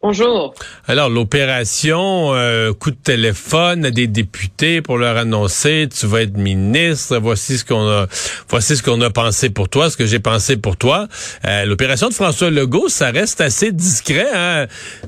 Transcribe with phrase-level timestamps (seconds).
[0.00, 0.54] Bonjour.
[0.86, 6.36] Alors, l'opération euh, coup de téléphone à des députés pour leur annoncer tu vas être
[6.36, 8.06] ministre, voici ce qu'on a
[8.48, 11.08] voici ce qu'on a pensé pour toi, ce que j'ai pensé pour toi.
[11.44, 14.28] Euh, l'opération de François Legault, ça reste assez discret.
[14.32, 14.66] Hein?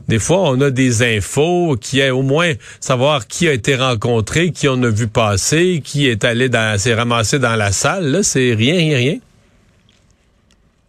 [0.08, 4.50] Des fois, on a des infos qui est au moins savoir qui a été rencontré,
[4.50, 8.06] qui on a vu passer, qui est allé dans s'est ramassé dans la salle.
[8.06, 9.18] Là, c'est rien, rien, rien.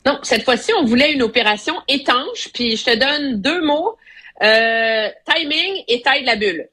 [0.06, 3.98] Non, cette fois-ci, on voulait une opération étanche, puis je te donne deux mots,
[4.42, 6.68] euh, timing et taille de la bulle.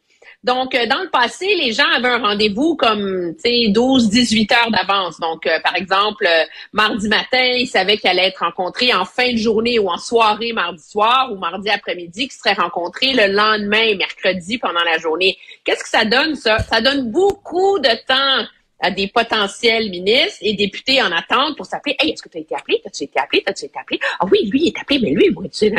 [0.44, 4.52] Donc, euh, dans le passé, les gens avaient un rendez-vous comme, tu sais, 12, 18
[4.52, 5.18] heures d'avance.
[5.20, 6.26] Donc, euh, par exemple,
[6.72, 10.52] mardi matin, ils savaient qu'ils allaient être rencontrés en fin de journée ou en soirée
[10.52, 15.36] mardi soir ou mardi après-midi, qu'ils seraient rencontrés le lendemain, mercredi, pendant la journée.
[15.64, 16.60] Qu'est-ce que ça donne, ça?
[16.60, 18.48] Ça donne beaucoup de temps
[18.80, 21.96] à des potentiels ministres et députés en attente pour s'appeler.
[21.98, 22.80] Hey, est-ce que tu as été appelé?
[22.82, 23.42] T'as-tu été appelé?
[23.44, 23.98] T'as-tu été appelé?
[24.20, 25.72] Ah oui, lui, il est appelé, mais lui, moi, tu sais,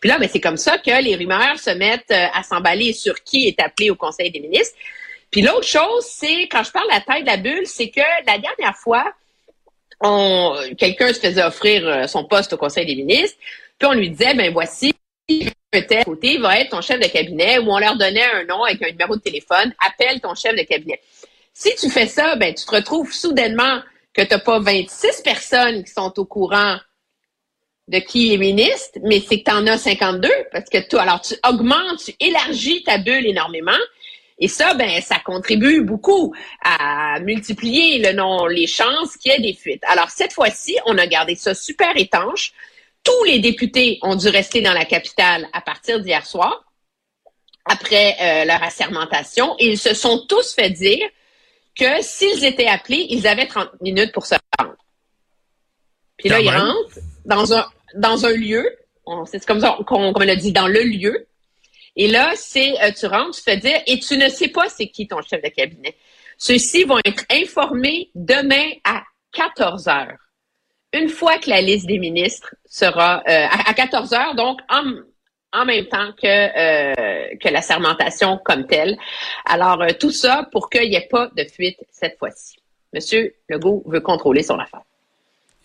[0.00, 3.22] Puis là, ben, c'est comme ça que les rumeurs se mettent euh, à s'emballer sur
[3.22, 4.76] qui est appelé au Conseil des ministres.
[5.30, 8.00] Puis l'autre chose, c'est, quand je parle de la taille de la bulle, c'est que
[8.26, 9.04] la dernière fois,
[10.76, 13.38] quelqu'un se faisait offrir euh, son poste au Conseil des ministres,
[13.78, 14.92] puis on lui disait, ben voici,
[15.70, 18.82] peut-être côté va être ton chef de cabinet, ou on leur donnait un nom avec
[18.82, 21.00] un numéro de téléphone, appelle ton chef de cabinet.
[21.60, 23.82] Si tu fais ça, ben, tu te retrouves soudainement
[24.14, 26.78] que tu n'as pas 26 personnes qui sont au courant
[27.86, 31.34] de qui est ministre, mais c'est que tu en as 52 parce que alors tu
[31.46, 33.76] augmentes, tu élargis ta bulle énormément.
[34.38, 39.84] Et ça, ben, ça contribue beaucoup à multiplier les chances qu'il y ait des fuites.
[39.84, 42.54] Alors, cette fois-ci, on a gardé ça super étanche.
[43.04, 46.64] Tous les députés ont dû rester dans la capitale à partir d'hier soir,
[47.66, 51.06] après euh, leur assermentation, et ils se sont tous fait dire
[51.78, 54.74] que s'ils étaient appelés, ils avaient 30 minutes pour se rendre.
[56.16, 58.76] Puis là, ils rentrent dans un, dans un lieu,
[59.26, 61.26] c'est comme ça qu'on on l'a dit, dans le lieu.
[61.96, 64.68] Et là, c'est euh, tu rentres, tu te fais dire, et tu ne sais pas
[64.68, 65.96] c'est qui ton chef de cabinet.
[66.38, 69.02] Ceux-ci vont être informés demain à
[69.32, 70.18] 14 heures.
[70.92, 74.82] Une fois que la liste des ministres sera euh, à, 14 heures, donc en,
[75.52, 78.96] en même temps que, euh, que la sermentation comme telle.
[79.44, 82.56] Alors, euh, tout ça pour qu'il n'y ait pas de fuite cette fois-ci.
[82.92, 84.82] Monsieur Legault veut contrôler son affaire.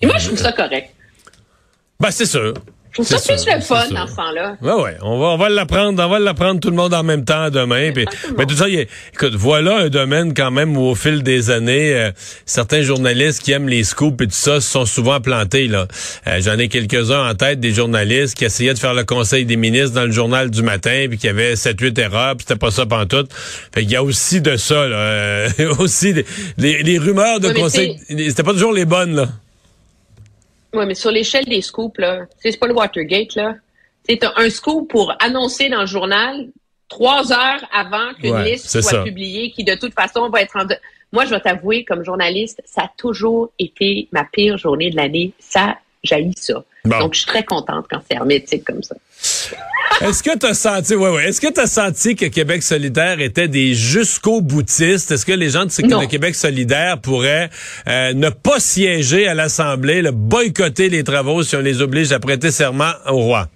[0.02, 0.94] Et moi, je trouve ça correct.
[2.00, 2.54] Ben, c'est sûr.
[2.96, 4.56] Trouve ça plus le fun dans ce temps-là.
[4.62, 4.98] Ouais, ouais.
[5.02, 7.92] On va, on va l'apprendre, on va l'apprendre tout le monde en même temps demain.
[8.38, 11.94] mais tout ça, y écoute, voilà un domaine quand même où au fil des années,
[11.94, 12.12] euh,
[12.46, 15.90] certains journalistes qui aiment les scoops et tout ça se sont souvent plantés, là.
[16.28, 19.58] Euh, j'en ai quelques-uns en tête, des journalistes qui essayaient de faire le conseil des
[19.58, 22.86] ministres dans le journal du matin puis qui avaient 7-8 erreurs puis c'était pas ça
[22.86, 23.30] pantoute.
[23.74, 24.96] Fait qu'il y a aussi de ça, là.
[24.96, 26.14] Euh, aussi,
[26.58, 29.28] les, les, rumeurs de conseil, c'était pas toujours les bonnes, là.
[30.76, 33.56] Oui, mais sur l'échelle des scoops, là, c'est pas le Watergate, là.
[34.08, 36.48] C'est un scoop pour annoncer dans le journal
[36.88, 40.66] trois heures avant qu'une liste soit publiée, qui de toute façon va être en...
[41.12, 45.34] Moi, je vais t'avouer, comme journaliste, ça a toujours été ma pire journée de l'année.
[45.40, 46.64] Ça, jaillit ça.
[46.86, 48.96] Donc, je suis très contente quand c'est hermétique comme ça.
[50.02, 53.48] Est-ce que tu as senti, ouais, ouais, est-ce que tu senti que Québec solidaire était
[53.48, 55.12] des jusqu'au boutistes?
[55.12, 57.50] Est-ce que les gens de, Québec solidaire pourraient
[57.88, 62.20] euh, ne pas siéger à l'Assemblée, le boycotter les travaux si on les oblige à
[62.20, 63.48] prêter serment au roi?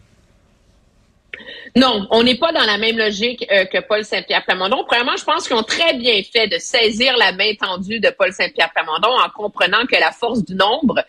[1.76, 4.84] Non, on n'est pas dans la même logique euh, que Paul Saint-Pierre Plamondon.
[4.88, 8.31] Premièrement, je pense qu'ils ont très bien fait de saisir la main tendue de Paul
[8.31, 11.04] Saint-Pierre Plamondon en comprenant que la force du nombre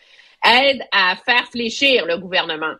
[0.44, 2.74] aide à faire fléchir le gouvernement.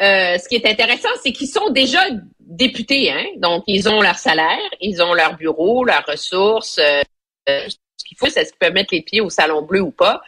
[0.00, 2.00] Euh, ce qui est intéressant, c'est qu'ils sont déjà
[2.40, 3.26] députés, hein?
[3.36, 6.78] donc ils ont leur salaire, ils ont leur bureau, leurs ressources.
[6.78, 7.02] Euh,
[7.46, 10.22] ce qu'il faut, c'est ce qu'ils peuvent mettre les pieds au salon bleu ou pas?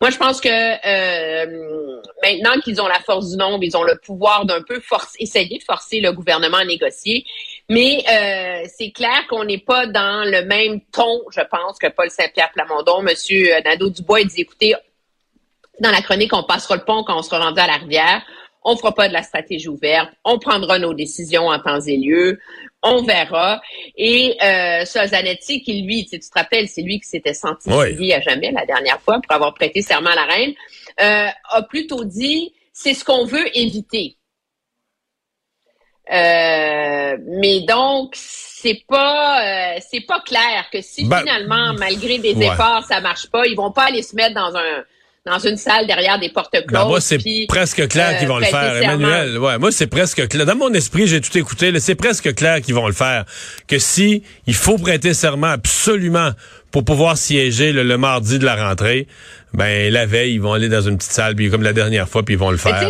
[0.00, 3.96] Moi, je pense que euh, maintenant qu'ils ont la force du nombre, ils ont le
[3.96, 4.80] pouvoir d'un peu
[5.18, 7.26] essayer de forcer le gouvernement à négocier.
[7.68, 8.04] Mais
[8.68, 13.02] c'est clair qu'on n'est pas dans le même ton, je pense, que Paul Saint-Pierre Plamondon.
[13.02, 14.76] Monsieur Nadeau-Dubois dit, écoutez,
[15.80, 18.22] dans la chronique, on passera le pont quand on sera rendu à la rivière
[18.64, 22.38] on fera pas de la stratégie ouverte, on prendra nos décisions en temps et lieu,
[22.82, 23.60] on verra.
[23.96, 28.12] Et euh, Zanetti, qui lui, tu te rappelles, c'est lui qui s'était senti oui.
[28.12, 30.54] à jamais la dernière fois pour avoir prêté serment à la reine,
[31.00, 34.16] euh, a plutôt dit c'est ce qu'on veut éviter.
[36.10, 42.30] Euh, mais donc c'est pas euh, c'est pas clair que si ben, finalement malgré des
[42.30, 44.84] efforts ça marche pas, ils vont pas aller se mettre dans un
[45.28, 46.66] dans une salle derrière des portes closes.
[46.70, 49.38] Ben moi, c'est presque clair qu'ils vont le faire, Emmanuel.
[49.38, 50.46] Ouais, moi, c'est presque clair.
[50.46, 51.72] Dans mon esprit, j'ai tout écouté.
[51.80, 53.24] C'est presque clair qu'ils vont le faire.
[53.66, 56.30] Que si il faut prêter serment absolument
[56.70, 59.06] pour pouvoir siéger le, mardi de la rentrée,
[59.54, 62.22] ben la veille, ils vont aller dans une petite salle, puis comme la dernière fois,
[62.22, 62.86] puis ils vont le faire.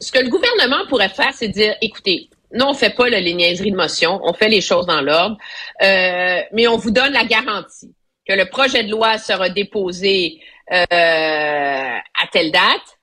[0.00, 3.70] Ce que le gouvernement pourrait faire, c'est dire, écoutez, non, on fait pas la niaiserie
[3.70, 5.36] de motion, on fait les choses dans l'ordre,
[5.82, 7.94] euh, mais on vous donne la garantie
[8.28, 10.40] que le projet de loi sera déposé
[10.72, 12.98] euh, à telle date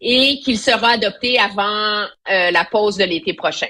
[0.00, 3.68] et qu'il sera adopté avant euh, la pause de l'été prochain.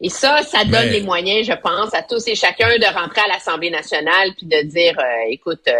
[0.00, 3.28] Et ça, ça donne les moyens, je pense, à tous et chacun de rentrer à
[3.28, 4.98] l'Assemblée nationale puis de dire,
[5.28, 5.70] écoute,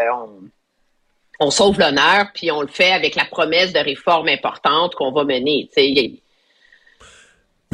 [1.41, 5.25] on, sauve l'honneur, puis on le fait avec la promesse de réformes importantes qu'on va
[5.25, 5.69] mener.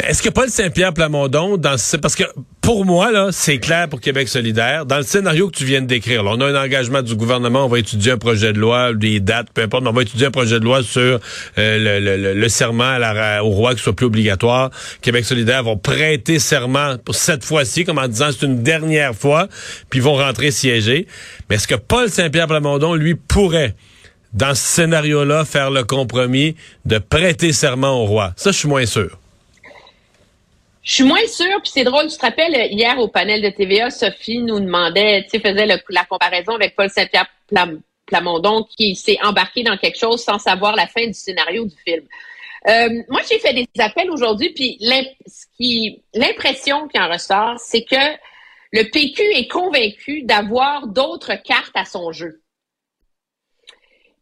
[0.06, 2.24] Est-ce que Paul Saint-Pierre Plamondon, dans parce que
[2.60, 5.86] pour moi là, c'est clair pour Québec solidaire, dans le scénario que tu viens de
[5.86, 9.20] décrire, on a un engagement du gouvernement, on va étudier un projet de loi, des
[9.20, 11.20] dates, peu importe, mais on va étudier un projet de loi sur
[11.58, 12.96] euh, le, le, serment
[13.42, 14.70] au roi qui soit plus obligatoire.
[15.00, 19.48] Québec solidaire vont prêter serment pour cette fois-ci, comme en disant c'est une dernière fois,
[19.90, 21.06] puis ils vont rentrer siéger.
[21.50, 23.74] Mais est-ce que Paul Saint-Pierre Plamondon, lui, pourrait
[24.32, 26.54] dans ce scénario-là, faire le compromis
[26.84, 28.32] de prêter serment au roi?
[28.36, 29.18] Ça, je suis moins sûr.
[30.88, 33.90] Je suis moins sûre, puis c'est drôle, tu te rappelles, hier au panel de TVA,
[33.90, 37.26] Sophie nous demandait, tu sais, faisait la comparaison avec Paul Saint-Pierre
[38.06, 42.06] Plamondon qui s'est embarqué dans quelque chose sans savoir la fin du scénario du film.
[42.68, 44.78] Euh, moi, j'ai fait des appels aujourd'hui, puis
[46.14, 48.16] l'impression qui en ressort, c'est que
[48.72, 52.40] le PQ est convaincu d'avoir d'autres cartes à son jeu.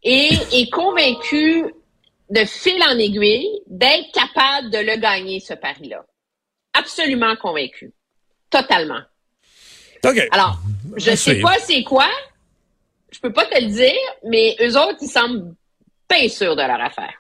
[0.03, 1.73] Et est convaincu
[2.29, 6.05] de fil en aiguille d'être capable de le gagner, ce pari-là
[6.79, 7.93] absolument convaincu.
[8.51, 9.01] Totalement.
[10.05, 10.29] OK.
[10.31, 10.61] Alors,
[10.97, 12.09] je ne sais pas c'est quoi.
[13.11, 13.95] Je peux pas te le dire,
[14.25, 15.55] mais eux autres, ils semblent
[16.09, 17.15] pas sûrs de leur affaire.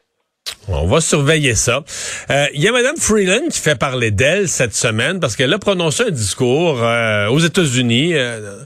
[0.68, 1.84] On va surveiller ça.
[2.30, 5.58] Euh, il y a Mme Freeland qui fait parler d'elle cette semaine parce qu'elle a
[5.58, 8.14] prononcé un discours euh, aux États-Unis.
[8.14, 8.64] Euh,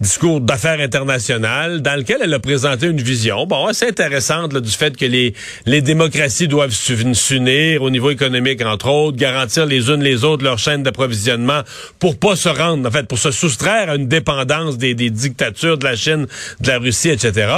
[0.00, 4.96] discours d'affaires internationales dans lequel elle a présenté une vision, bon, assez intéressante du fait
[4.96, 5.34] que les,
[5.66, 10.58] les démocraties doivent s'unir au niveau économique, entre autres, garantir les unes les autres leur
[10.58, 11.62] chaîne d'approvisionnement
[11.98, 15.78] pour pas se rendre, en fait, pour se soustraire à une dépendance des, des dictatures
[15.78, 16.26] de la Chine,
[16.60, 17.48] de la Russie, etc.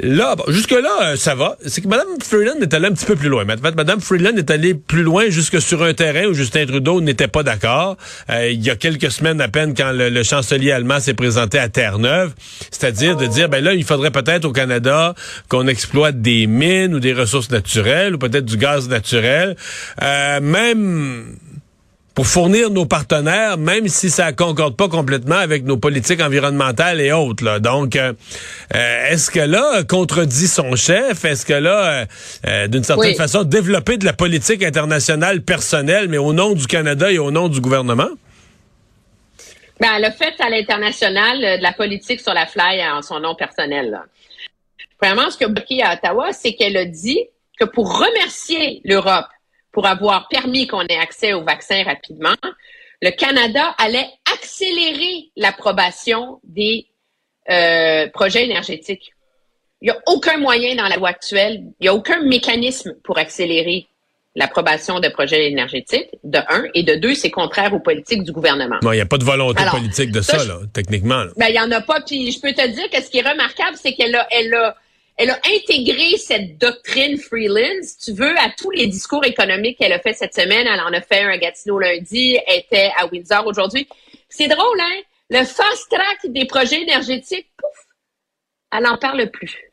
[0.00, 1.56] Là, jusque-là, euh, ça va.
[1.66, 3.44] C'est que Mme Freeland est allée un petit peu plus loin.
[3.44, 7.42] Mme Freeland est allée plus loin jusque sur un terrain où Justin Trudeau n'était pas
[7.42, 7.96] d'accord.
[8.30, 11.68] Euh, il y a quelques semaines à peine, quand le, chancelier allemand s'est présenté à
[11.68, 12.32] Terre-Neuve,
[12.70, 15.14] c'est-à-dire de dire, ben là, il faudrait peut-être au Canada
[15.48, 19.56] qu'on exploite des mines ou des ressources naturelles ou peut-être du gaz naturel.
[20.02, 21.34] Euh, même
[22.18, 27.12] pour fournir nos partenaires, même si ça concorde pas complètement avec nos politiques environnementales et
[27.12, 27.44] autres.
[27.44, 27.60] Là.
[27.60, 28.12] Donc, euh,
[28.74, 31.24] euh, est-ce que là, contredit son chef?
[31.24, 32.06] Est-ce que là,
[32.44, 37.08] euh, d'une certaine façon, développer de la politique internationale personnelle, mais au nom du Canada
[37.12, 38.10] et au nom du gouvernement?
[39.78, 43.90] Ben, a fait à l'international de la politique sur la fly en son nom personnel.
[43.90, 44.02] Là.
[44.98, 47.20] Premièrement, ce que bloqué à Ottawa, c'est qu'elle a dit
[47.60, 49.28] que pour remercier l'Europe
[49.78, 52.34] pour avoir permis qu'on ait accès aux vaccins rapidement,
[53.00, 56.88] le Canada allait accélérer l'approbation des
[57.48, 59.12] euh, projets énergétiques.
[59.80, 63.18] Il n'y a aucun moyen dans la loi actuelle, il n'y a aucun mécanisme pour
[63.18, 63.86] accélérer
[64.34, 68.78] l'approbation de projets énergétiques, de un, et de deux, c'est contraire aux politiques du gouvernement.
[68.82, 71.26] Non, il n'y a pas de volonté politique de ça, là, techniquement.
[71.36, 73.30] Ben, il n'y en a pas, puis je peux te dire que ce qui est
[73.30, 74.76] remarquable, c'est qu'elle a, elle a
[75.18, 79.98] elle a intégré cette doctrine freelance, tu veux, à tous les discours économiques qu'elle a
[79.98, 80.66] fait cette semaine.
[80.66, 83.88] Elle en a fait un à Gatineau lundi, elle était à Windsor aujourd'hui.
[84.28, 85.00] C'est drôle, hein?
[85.28, 87.86] Le fast track des projets énergétiques, pouf,
[88.72, 89.72] elle n'en parle plus.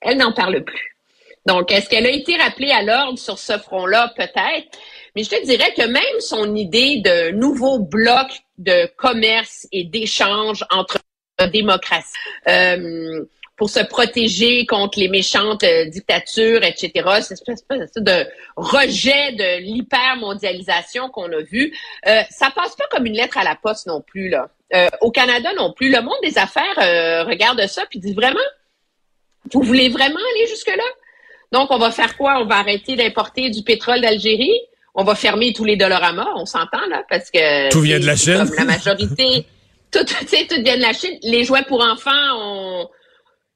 [0.00, 0.96] Elle n'en parle plus.
[1.46, 4.12] Donc, est-ce qu'elle a été rappelée à l'ordre sur ce front-là?
[4.16, 4.78] Peut-être.
[5.16, 10.64] Mais je te dirais que même son idée de nouveau bloc de commerce et d'échange
[10.70, 10.98] entre
[11.52, 12.06] démocraties,
[12.48, 13.24] euh,
[13.60, 16.90] pour se protéger contre les méchantes euh, dictatures, etc.
[17.20, 18.26] C'est une espèce de
[18.56, 21.70] rejet de l'hypermondialisation qu'on a vu.
[22.06, 24.48] Euh, ça passe pas comme une lettre à la poste non plus là.
[24.72, 25.90] Euh, au Canada non plus.
[25.90, 28.40] Le monde des affaires euh, regarde ça puis dit vraiment,
[29.52, 30.82] vous voulez vraiment aller jusque là
[31.52, 32.40] Donc on va faire quoi?
[32.40, 34.58] On va arrêter d'importer du pétrole d'Algérie?
[34.94, 36.32] On va fermer tous les Doloramas.
[36.36, 38.50] On s'entend là parce que tout vient de la Chine.
[38.56, 39.44] la majorité.
[39.92, 40.24] Tout, tout
[40.62, 41.18] vient de la Chine.
[41.24, 42.88] Les jouets pour enfants, on,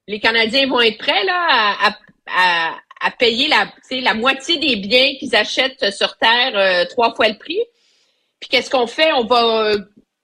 [0.07, 1.47] les Canadiens vont être prêts là
[1.81, 1.97] à,
[2.27, 7.27] à, à payer la, la moitié des biens qu'ils achètent sur Terre euh, trois fois
[7.27, 7.61] le prix.
[8.39, 9.11] Puis qu'est-ce qu'on fait?
[9.13, 9.79] On va euh,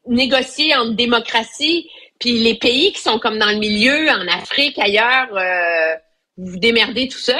[0.08, 1.90] négocier en démocratie,
[2.22, 5.96] Puis les pays qui sont comme dans le milieu, en Afrique, ailleurs, euh,
[6.38, 7.36] vous vous démerdez tout seul.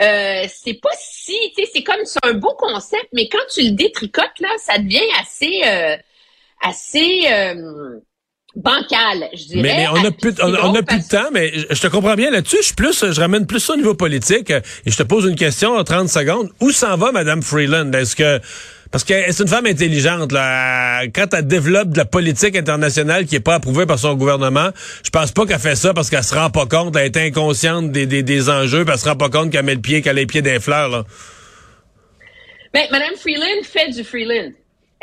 [0.00, 3.62] Euh, c'est pas si, tu sais, c'est comme c'est un beau concept, mais quand tu
[3.62, 5.96] le détricotes là, ça devient assez, euh,
[6.60, 7.22] assez
[8.56, 9.62] euh, bancal, je dirais.
[9.62, 12.14] Mais, mais on a plus, on, on a plus de temps, mais je te comprends
[12.14, 12.58] bien là-dessus.
[12.60, 15.36] Je suis plus, je ramène plus ça au niveau politique et je te pose une
[15.36, 16.50] question en 30 secondes.
[16.60, 17.92] Où s'en va Madame Freeland?
[17.92, 18.40] Est-ce que
[18.92, 20.32] parce que c'est une femme intelligente.
[20.32, 21.06] Là.
[21.14, 24.68] Quand elle développe de la politique internationale qui est pas approuvée par son gouvernement,
[25.02, 27.90] je pense pas qu'elle fait ça parce qu'elle se rend pas compte, elle est inconsciente
[27.90, 30.18] des, des, des enjeux, puis elle se rend pas compte qu'elle met le pied, qu'elle
[30.18, 30.90] a les pieds des fleurs.
[30.90, 31.04] Là.
[32.74, 34.52] Ben, Madame Freeland fait du Freeland.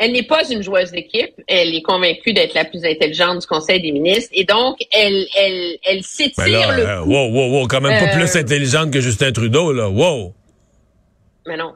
[0.02, 1.34] Elle n'est pas une joueuse d'équipe.
[1.46, 4.30] Elle est convaincue d'être la plus intelligente du Conseil des ministres.
[4.32, 8.10] Et donc, elle, elle, elle s'étire Ben le euh, wow, wow, wow, quand même pas
[8.10, 9.90] Euh, plus intelligente que Justin Trudeau, là.
[9.90, 10.32] Wow.
[11.46, 11.74] Mais non.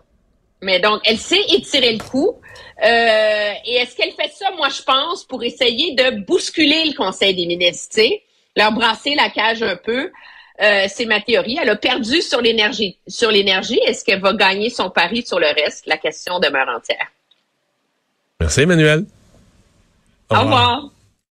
[0.63, 2.41] Mais donc, elle sait étirer le coup.
[2.83, 7.35] Euh, et est-ce qu'elle fait ça, moi, je pense, pour essayer de bousculer le Conseil
[7.35, 8.23] des ministres, tu sais,
[8.57, 10.11] leur brasser la cage un peu.
[10.63, 11.59] Euh, c'est ma théorie.
[11.61, 12.97] Elle a perdu sur l'énergie.
[13.07, 15.85] Sur l'énergie, est-ce qu'elle va gagner son pari sur le reste?
[15.87, 17.09] La question demeure entière.
[18.41, 19.07] Merci, Emmanuel.
[20.31, 20.91] Au revoir.